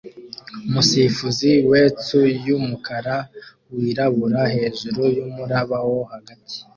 Umusifuzi 0.67 1.49
wetsu 1.69 2.17
yumukara 2.45 3.15
wirabura 3.75 4.41
hejuru 4.55 5.01
yumuraba 5.15 5.77
wo 5.89 5.99
hagati 6.11 6.57